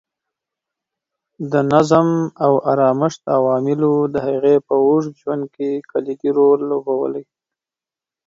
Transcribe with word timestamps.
د 1.51 1.53
نظم 1.73 2.09
او 2.45 2.53
ارامښت 2.71 3.21
عواملو 3.37 3.93
د 4.13 4.15
هغې 4.27 4.55
په 4.67 4.73
اوږد 4.85 5.13
ژوند 5.21 5.43
کې 5.55 5.69
کلیدي 5.91 6.29
رول 6.37 6.59
لوبولی. 6.69 7.23